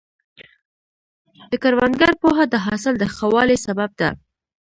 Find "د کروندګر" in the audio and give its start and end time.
1.51-2.11